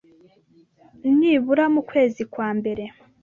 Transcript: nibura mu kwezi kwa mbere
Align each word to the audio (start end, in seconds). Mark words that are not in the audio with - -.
nibura 1.17 1.65
mu 1.73 1.81
kwezi 1.89 2.21
kwa 2.33 2.49
mbere 2.57 2.83